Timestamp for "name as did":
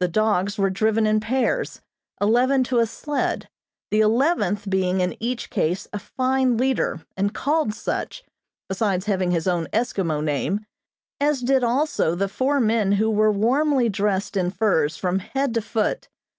10.24-11.62